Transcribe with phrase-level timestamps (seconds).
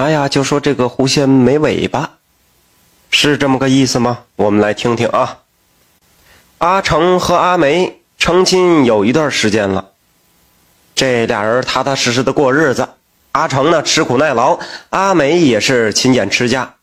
[0.00, 2.12] 哎呀，就说这个狐仙没尾巴，
[3.10, 4.20] 是这么个意思吗？
[4.36, 5.40] 我们来听听啊。
[6.56, 9.90] 阿成和阿梅成亲有一段时间了，
[10.94, 12.88] 这俩人踏踏实实的过日子。
[13.32, 14.58] 阿成呢吃苦耐劳，
[14.88, 16.76] 阿梅也是勤俭持家。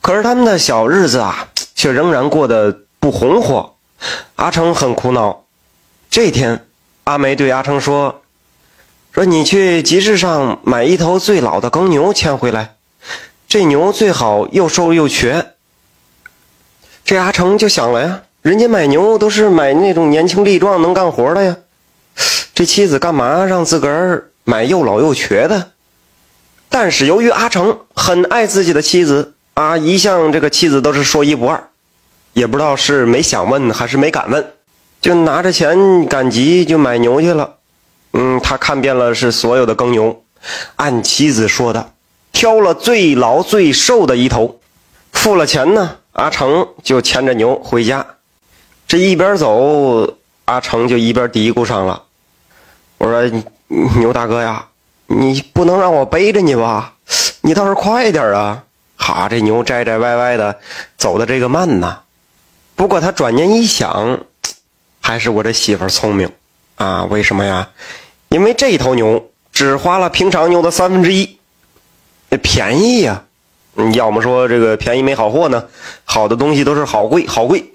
[0.00, 3.74] 可是他们的小日子啊，却仍然过得不红火。
[4.36, 5.42] 阿成很苦恼。
[6.08, 6.64] 这天，
[7.02, 8.22] 阿梅对阿成说
[9.12, 12.76] ：“说你去集市上买一头最老的耕牛牵回来，
[13.48, 15.54] 这牛最好又瘦又瘸。”
[17.04, 21.56] 这阿成就想了呀，人家买牛都是买那种年轻力壮、能干活的呀，
[22.54, 25.70] 这妻子干嘛让自个儿买又老又瘸的？
[26.68, 31.70] 但是由于阿成很爱自己的妻子啊，一向这个妻子都是说一不二，
[32.34, 34.52] 也不知道是没想问还是没敢问。
[35.00, 37.57] 就拿着钱赶集就买牛去了，
[38.12, 40.22] 嗯，他看遍了是所有的耕牛，
[40.76, 41.92] 按妻子说的，
[42.32, 44.60] 挑了最老最瘦的一头，
[45.12, 48.06] 付了钱呢，阿成就牵着牛回家。
[48.86, 50.16] 这一边走，
[50.46, 52.02] 阿成就一边嘀咕上了
[52.98, 54.66] ：“我说牛大哥呀，
[55.06, 56.94] 你不能让我背着你吧？
[57.42, 58.64] 你倒是快点啊！
[58.96, 60.58] 哈，这牛拽拽歪歪的，
[60.96, 62.00] 走的这个慢呐。
[62.74, 64.20] 不过他转念一想。”
[65.00, 66.30] 还是我这媳妇聪明，
[66.76, 67.04] 啊？
[67.04, 67.70] 为什么呀？
[68.28, 71.38] 因为这头牛只花了平常牛的三分之一，
[72.42, 73.24] 便宜呀！
[73.94, 75.64] 要么说这个便宜没好货呢，
[76.04, 77.72] 好的东西都是好贵好贵。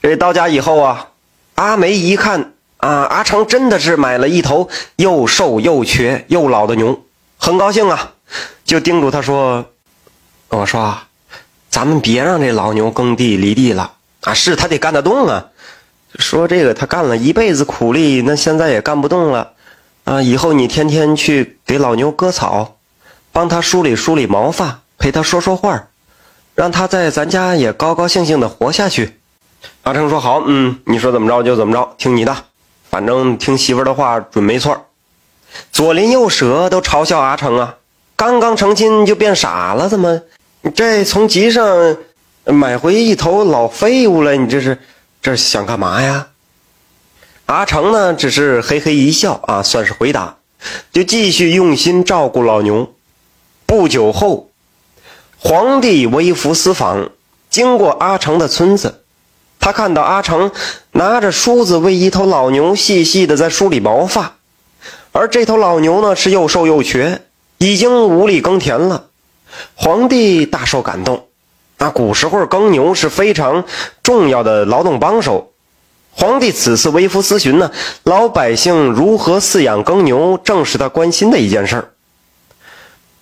[0.00, 1.08] 这到家以后啊，
[1.56, 7.04] 阿梅一看啊，阿成真的是买了一头又瘦又瘸又老的牛，
[7.38, 8.12] 很高兴啊，
[8.64, 9.66] 就叮嘱他说
[10.48, 11.08] ：“我说啊，
[11.68, 15.48] 咱们别让这老牛耕地犁地了啊，是他得干得动啊。”
[16.18, 19.51] 说这个，他干了一辈子苦力，那现在也干不动了，
[20.04, 20.20] 啊！
[20.20, 22.76] 以后你天天去给老牛割草，
[23.32, 25.88] 帮他梳理梳理毛发，陪他说说话，
[26.54, 29.18] 让他在咱家也高高兴兴的活下去。
[29.82, 32.36] 阿成说好，嗯，你说怎么着就怎么着，听你的，
[32.90, 34.86] 反正听媳妇的话准没错。
[35.70, 37.76] 左邻右舍都嘲笑阿成啊，
[38.16, 40.20] 刚刚成亲就变傻了，怎么？
[40.74, 41.96] 这从集上
[42.44, 44.78] 买回一头老废物了，你这是？
[45.20, 46.26] 这想干嘛呀？
[47.52, 50.38] 阿成呢，只是嘿嘿一笑啊，算是回答，
[50.90, 52.94] 就继续用心照顾老牛。
[53.66, 54.48] 不久后，
[55.38, 57.10] 皇帝微服私访，
[57.50, 59.02] 经过阿成的村子，
[59.60, 60.50] 他看到阿成
[60.92, 64.36] 拿着梳子为一头老牛细细的在梳理毛发，
[65.12, 67.20] 而这头老牛呢是又瘦又瘸，
[67.58, 69.08] 已经无力耕田了。
[69.74, 71.26] 皇帝大受感动。
[71.76, 73.64] 那古时候耕牛是非常
[74.02, 75.51] 重要的劳动帮手，
[76.14, 77.70] 皇帝此次微服私巡呢，
[78.04, 81.88] 老百姓如何饲养耕牛，正是他关心的一件事儿。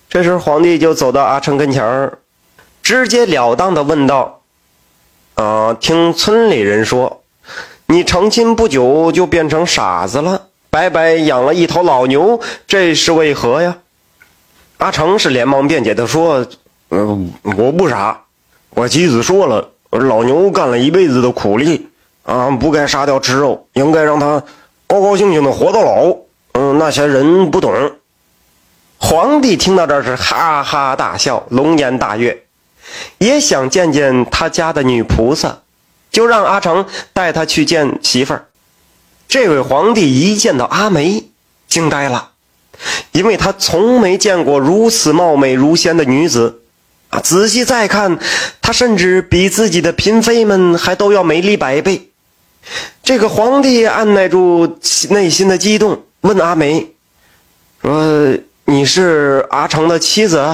[0.09, 2.19] 这时皇帝就走到阿成跟前儿，
[2.83, 4.41] 直截了当的问道
[5.35, 7.23] ：“啊，听村里人说，
[7.87, 13.77] 你成亲不久就变成傻子了，白白养了一头老牛，这是为何呀？”
[14.79, 16.45] 阿成是连忙辩解的说
[16.91, 18.21] ：“嗯，我不傻。”
[18.75, 21.89] 我妻子说了，老牛干了一辈子的苦力，
[22.23, 24.43] 啊，不该杀掉吃肉，应该让他
[24.87, 26.15] 高高兴兴的活到老。
[26.53, 27.73] 嗯，那些人不懂。
[28.97, 32.43] 皇帝听到这是哈哈大笑，龙颜大悦，
[33.17, 35.59] 也想见见他家的女菩萨，
[36.11, 38.45] 就让阿成带他去见媳妇儿。
[39.27, 41.29] 这位皇帝一见到阿梅，
[41.67, 42.31] 惊呆了，
[43.11, 46.59] 因为他从没见过如此貌美如仙的女子。
[47.09, 47.19] 啊！
[47.19, 48.19] 仔细再看，
[48.61, 52.10] 她甚至比自己的嫔妃们还都要美丽百倍。
[53.03, 54.77] 这个皇帝按耐住
[55.09, 56.93] 内心的激动，问阿梅
[57.81, 60.45] ：“说你是阿成的妻子，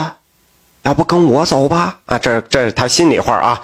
[0.83, 3.61] 要不跟我走吧？”啊，这这是他心里话啊。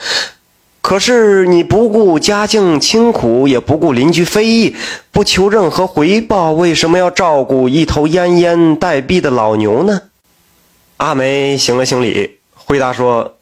[0.82, 4.76] 可是你不顾家境清苦，也不顾邻居非议，
[5.12, 10.02] 不求任何回报，为什么要照顾一头奄奄待毙的老牛呢？
[10.98, 12.40] 阿梅行了行礼。
[12.54, 13.38] 回答说：“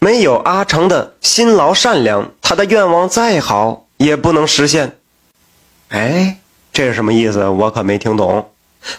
[0.00, 4.98] 没有阿成的辛劳善良，他的愿望再好也不能实现。”
[5.90, 6.38] 哎，
[6.72, 7.46] 这是什么意思？
[7.46, 8.50] 我可没听懂。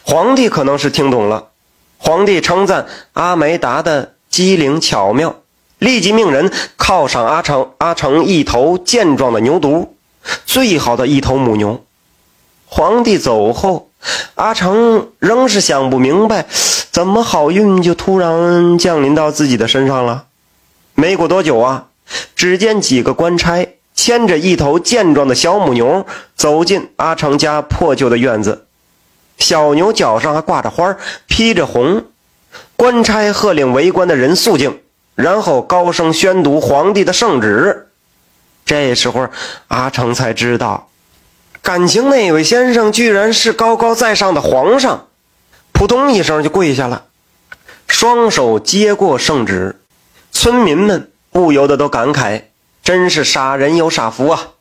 [0.03, 1.49] 皇帝可能是听懂了。
[1.97, 5.35] 皇帝称赞阿梅答的机灵巧妙，
[5.79, 9.87] 立即命人犒赏阿成阿成一头健壮的牛犊，
[10.45, 11.83] 最好的一头母牛。
[12.67, 13.89] 皇帝走后，
[14.35, 16.45] 阿成仍是想不明白。
[16.91, 20.25] 怎么好运就突然降临到自己的身上了？
[20.93, 21.87] 没过多久啊，
[22.35, 26.05] 只见几个官差牵着一头健壮的小母牛
[26.35, 28.67] 走进阿成家破旧的院子。
[29.37, 30.95] 小牛脚上还挂着花，
[31.27, 32.05] 披着红。
[32.77, 34.79] 官差喝令围观的人肃静，
[35.15, 37.87] 然后高声宣读皇帝的圣旨。
[38.65, 39.29] 这时候，
[39.67, 40.89] 阿成才知道，
[41.61, 45.07] 感情那位先生居然是高高在上的皇上，
[45.71, 47.05] 扑通一声就跪下了，
[47.87, 49.79] 双手接过圣旨。
[50.31, 52.43] 村民们不由得都感慨
[52.85, 54.51] ：“真是傻人有傻福啊！”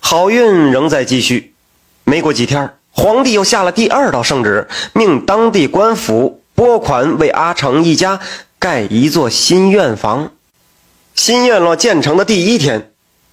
[0.00, 1.54] 好运仍在继续。
[2.02, 8.18] 没过几天，皇帝又下了第二道圣旨，命当地官府拨款为阿成一家
[8.58, 10.32] 盖一座新院房。
[11.14, 12.92] 新院落建成的第一天。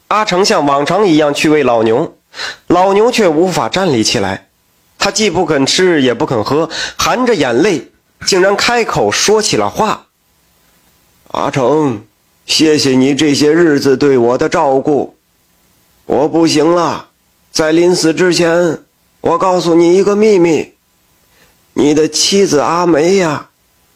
[0.09, 2.15] 阿成像往常一样去喂老牛，
[2.67, 4.49] 老牛却无法站立起来。
[4.99, 7.91] 他既不肯吃，也不肯喝，含着眼泪，
[8.25, 10.07] 竟然开口说起了话
[11.31, 12.03] ：“阿成，
[12.45, 15.15] 谢谢你这些日子对我的照顾，
[16.05, 17.07] 我不行了。
[17.51, 18.79] 在临死之前，
[19.21, 20.73] 我告诉你一个秘密：
[21.73, 23.49] 你的妻子阿梅呀，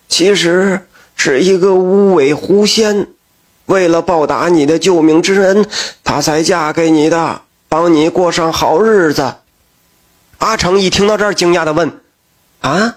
[0.07, 3.07] 其实是一个无尾狐仙。”
[3.67, 5.63] 为了报答你的救命之恩，
[6.03, 9.35] 她才嫁给你的，帮你过上好日子。
[10.39, 11.91] 阿成一听到这儿，惊讶的问
[12.61, 12.95] ：“啊，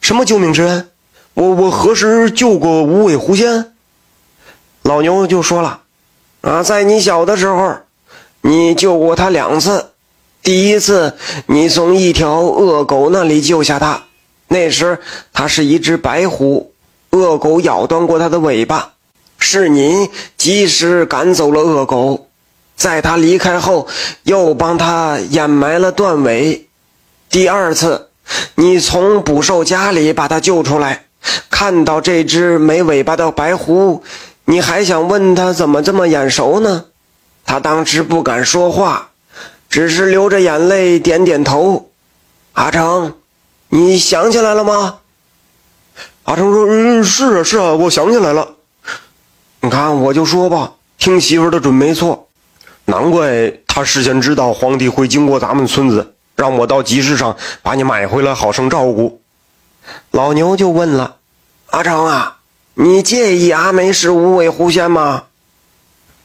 [0.00, 0.88] 什么救命之恩？
[1.34, 3.72] 我我何时救过无尾狐仙？”
[4.84, 5.80] 老牛就说了
[6.42, 7.76] ：“啊，在你小的时候，
[8.42, 9.86] 你救过他两次。
[10.42, 11.14] 第一次，
[11.46, 14.04] 你从一条恶狗那里救下他，
[14.48, 15.00] 那时
[15.32, 16.72] 他是一只白狐，
[17.10, 18.90] 恶狗咬断过他的尾巴。”
[19.46, 20.08] 是你
[20.38, 22.28] 及时赶走了恶狗，
[22.76, 23.86] 在他离开后，
[24.22, 26.66] 又帮他掩埋了断尾。
[27.28, 28.08] 第二次，
[28.54, 31.06] 你从捕兽夹里把他救出来，
[31.50, 34.02] 看到这只没尾巴的白狐，
[34.46, 36.86] 你还想问他怎么这么眼熟呢？
[37.46, 39.10] 他当时不敢说话，
[39.68, 41.90] 只是流着眼泪点点头。
[42.52, 43.14] 阿成，
[43.68, 44.98] 你想起来了吗？
[46.24, 48.54] 阿成说：“嗯，是啊，是啊，我想起来了。”
[49.60, 52.28] 你看，我就说吧，听媳妇的准没错，
[52.84, 59.20] 难怪他事先知道皇帝会经过咱们村子，让我到集市上把你买回来，好生照顾。
[60.12, 61.16] 老牛就问了
[61.70, 62.38] ：“阿成啊，
[62.74, 65.24] 你介意阿梅是无尾狐仙吗？”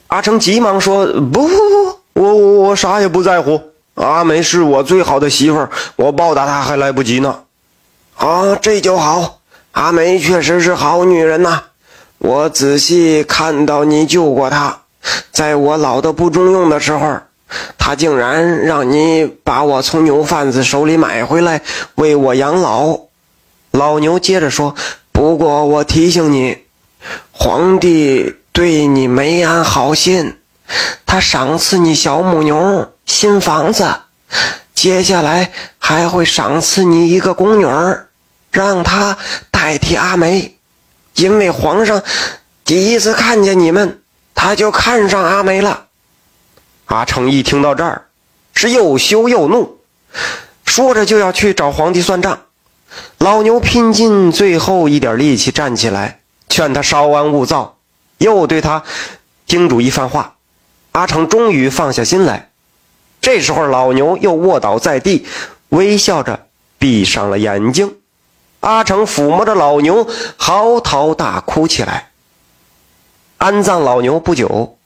[0.08, 3.60] 阿成急忙说：“不不不，我我我啥也不在乎。
[3.94, 7.40] 阿梅是我最好的媳妇儿，我报答她还来不及呢。”
[8.16, 9.38] 啊，这就好，
[9.72, 11.62] 阿梅确实是好女人呐。
[12.18, 14.80] 我仔细看到你救过她，
[15.30, 17.18] 在我老的不中用的时候，
[17.78, 21.62] 她竟然让你把我从牛贩子手里买回来，
[21.94, 22.98] 为我养老。
[23.70, 24.74] 老牛接着说
[25.20, 26.56] ：“不过我提醒你，
[27.30, 30.38] 皇帝对你没安好心，
[31.04, 33.86] 他赏赐你小母牛、新房子，
[34.74, 38.08] 接下来还会赏赐你一个宫女儿，
[38.50, 39.18] 让她
[39.50, 40.56] 代替阿梅。”
[41.12, 42.02] 因为皇上
[42.64, 44.00] 第一次看见你们，
[44.34, 45.88] 他就看上阿梅了。
[46.86, 48.06] 阿成一听到这儿，
[48.54, 49.80] 是又羞又怒，
[50.64, 52.40] 说着就要去找皇帝算账。
[53.18, 57.76] 老牛拼尽最后一点力气站起来，劝他稍安勿躁，
[58.18, 58.82] 又对他
[59.46, 60.34] 叮嘱一番话。
[60.92, 62.50] 阿成终于放下心来。
[63.20, 65.26] 这时候，老牛又卧倒在地，
[65.68, 66.46] 微笑着
[66.78, 67.96] 闭上了眼睛。
[68.60, 72.10] 阿成抚摸着老牛，嚎啕大哭起来。
[73.38, 74.76] 安葬老牛不久，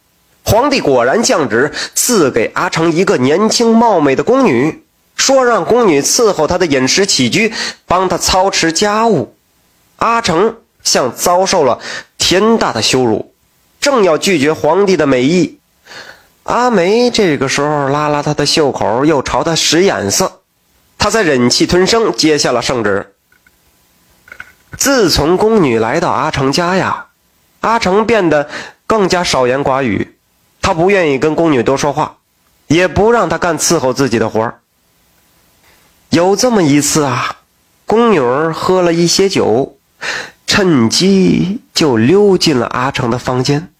[0.44, 4.83] 皇帝果然降旨赐给阿成一个年轻貌美的宫女，
[5.16, 7.52] 说让宫女伺候他的饮食起居，
[7.86, 9.34] 帮他操持家务。
[9.96, 11.78] 阿成像遭受了
[12.18, 13.32] 天大的羞辱，
[13.80, 15.58] 正要拒绝皇帝的美意，
[16.42, 20.40] 阿梅这个时候拉拉他的袖口，又朝他使眼色，
[20.98, 23.14] 他才忍气吞声接下了圣旨。
[24.76, 27.06] 自从宫女来到阿成家呀，
[27.60, 28.48] 阿成变得
[28.86, 30.16] 更加少言寡语。
[30.60, 32.16] 他不愿意跟宫女多说话，
[32.66, 34.60] 也不让她干伺候自己的活儿。
[36.14, 37.38] 有这么一次啊，
[37.86, 39.76] 宫女儿喝了一些酒，
[40.46, 43.72] 趁机就溜进了阿成的房间。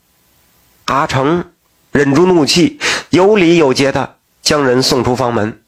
[0.86, 1.44] 阿成
[1.92, 5.60] 忍住怒气，有礼有节的将人送出房门。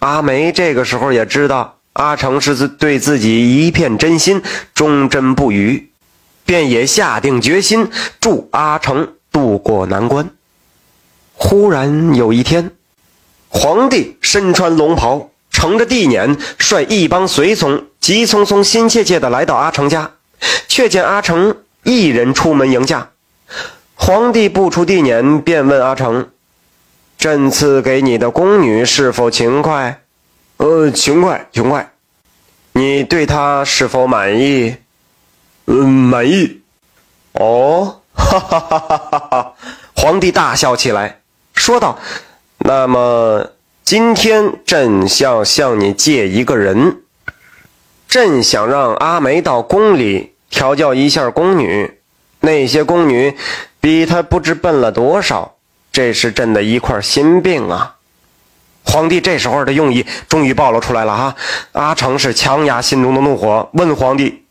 [0.00, 1.78] 阿梅这个时候也知道。
[1.94, 4.42] 阿成是对自己一片真心，
[4.74, 5.92] 忠贞不渝，
[6.44, 7.88] 便也下定决心
[8.20, 10.28] 助阿成渡过难关。
[11.32, 12.70] 忽然有一天，
[13.48, 15.28] 皇帝身穿龙袍，
[15.62, 20.10] 乘着地辇，率一帮随从急匆匆、心切切地来到阿成家，
[20.66, 23.10] 却见阿成一人出门迎驾。
[23.94, 26.30] 皇帝不出地辇，便问阿成
[27.16, 30.00] ：“朕赐给你的宫女是否勤快？”
[30.58, 31.92] 呃，勤快，勤快。
[32.72, 34.74] 你对她是否满意？
[35.66, 36.60] 嗯，满意。
[37.34, 39.52] 哦，哈哈哈哈哈哈！
[39.94, 41.20] 皇帝大笑起来，
[41.54, 41.96] 说道
[42.58, 43.46] ：“那么
[43.84, 47.02] 今天朕想向你借一个人，
[48.08, 51.98] 朕想让阿梅到宫里调教一下宫女。
[52.40, 53.36] 那些宫女
[53.80, 55.56] 比她不知笨了多少，
[55.92, 57.96] 这是朕的一块心病啊。”
[58.86, 61.36] 皇帝这时候的用意终于暴露出来了哈！
[61.72, 64.44] 阿成是强压心中的怒火，问皇帝：“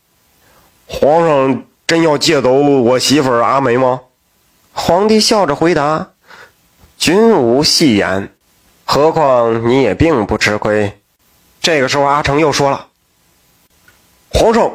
[0.86, 4.00] 皇上真要借走我媳妇儿阿梅吗？”
[4.72, 6.10] 皇帝笑着回答
[6.96, 8.32] ：“君无戏言，
[8.94, 11.00] 何况你也并不吃亏。”
[11.62, 12.88] 这个时候，阿成又说了
[14.28, 14.70] ：“皇上，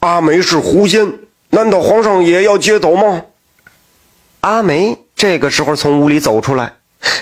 [0.00, 1.18] 阿梅是狐仙，
[1.50, 3.22] 难道皇上也要接走吗？”
[4.40, 6.76] 阿梅这个时候从屋里走出来。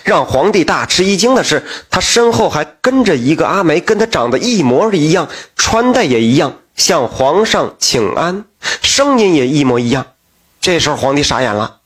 [0.04, 10.06] 让皇帝大吃一惊的是，他身后还跟着一个阿梅，跟他长得一模一样，穿戴也一样，向皇上请安，声音也一模一样。
[10.60, 11.78] 这时候皇帝傻眼了，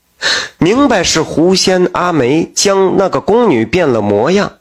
[0.57, 4.53] 明白是狐仙阿梅将那个宫女变了模样。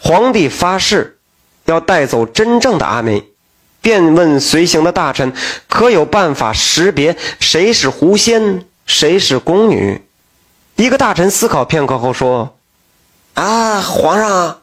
[0.00, 1.18] 皇帝发誓
[1.64, 3.24] 要带走真正的阿梅，
[3.80, 5.32] 便问随行的大臣
[5.68, 10.02] ：“可有办法识别谁是狐仙，谁是宫女？”
[10.76, 12.56] 一个大臣思考片刻后说。
[13.34, 14.58] 啊，皇上，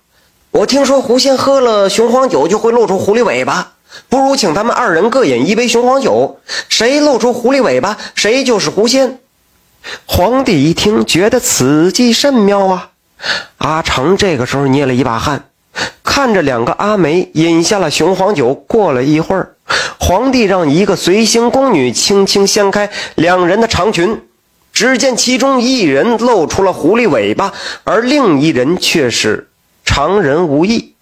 [0.52, 3.74] 我听说狐仙喝了雄黄酒就会露出狐狸尾巴，
[4.10, 9.20] 不如请他们二人各饮一杯雄黄酒，谁露出狐狸尾巴，谁就是狐仙。
[10.06, 12.90] 皇帝一听，觉得此计甚妙啊！
[13.58, 15.50] 阿成这个时候捏了一把汗，
[16.04, 18.54] 看着两个阿梅饮下了雄黄酒。
[18.54, 19.56] 过了一会儿，
[20.00, 24.22] 皇帝让一个随行宫女轻轻掀开两人的长裙。
[24.72, 27.52] 只见其中一人露出了狐狸尾巴，
[27.84, 29.50] 而另一人却是
[29.84, 30.94] 常人无异。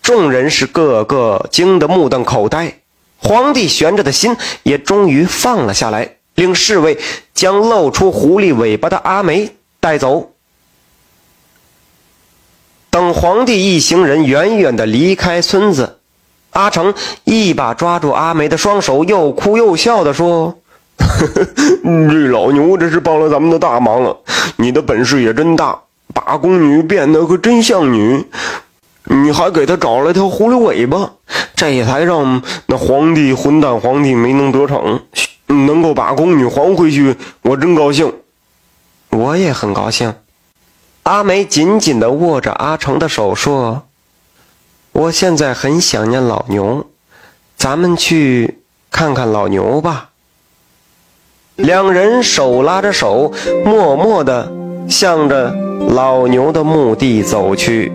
[0.00, 2.74] 众人是个个惊得目瞪口呆，
[3.16, 6.98] 皇帝悬着的心也终于放了下来，令侍卫
[7.34, 10.30] 将露出狐狸尾巴的阿梅带走。
[12.90, 15.98] 等皇帝一行人远远的离开村子，
[16.50, 20.58] 阿成一把抓住阿梅的双手，又哭又笑的说。
[21.82, 24.16] 这老牛这是帮了咱们的大忙了，
[24.56, 25.80] 你的本事也真大，
[26.12, 28.24] 把宫女变得可真像女，
[29.04, 31.12] 你还给他找了条狐狸尾巴，
[31.56, 35.00] 这才让那皇帝混蛋皇帝没能得逞，
[35.52, 38.12] 能够把宫女还回去，我真高兴，
[39.10, 40.14] 我也很高兴。
[41.04, 43.82] 阿梅紧紧地握着阿成的手说
[44.92, 46.86] ：“我现在很想念老牛，
[47.56, 50.10] 咱们去看看老牛吧。”
[51.56, 53.32] 两人手拉着手，
[53.64, 54.50] 默默地
[54.88, 55.54] 向着
[55.88, 57.92] 老牛的墓地走去。